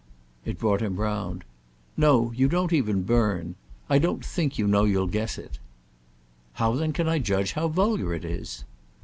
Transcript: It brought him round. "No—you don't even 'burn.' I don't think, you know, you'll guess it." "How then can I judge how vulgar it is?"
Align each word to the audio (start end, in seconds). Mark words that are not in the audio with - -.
It 0.45 0.57
brought 0.57 0.81
him 0.81 0.95
round. 0.95 1.43
"No—you 1.95 2.47
don't 2.47 2.73
even 2.73 3.03
'burn.' 3.03 3.53
I 3.87 3.99
don't 3.99 4.25
think, 4.25 4.57
you 4.57 4.65
know, 4.67 4.83
you'll 4.83 5.05
guess 5.05 5.37
it." 5.37 5.59
"How 6.53 6.73
then 6.75 6.91
can 6.91 7.07
I 7.07 7.19
judge 7.19 7.51
how 7.53 7.67
vulgar 7.67 8.11
it 8.15 8.25
is?" 8.25 8.63